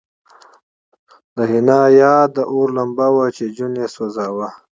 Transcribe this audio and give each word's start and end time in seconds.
د 1.35 1.37
حنا 1.51 1.81
یاد 2.01 2.29
د 2.35 2.37
اور 2.51 2.67
لمبه 2.77 3.07
وه 3.15 3.25
چې 3.37 3.45
جون 3.55 3.71
یې 3.81 3.87
سوځاوه 3.95 4.49